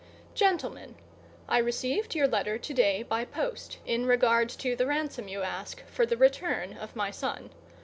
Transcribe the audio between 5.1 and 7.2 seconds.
you ask for the return of my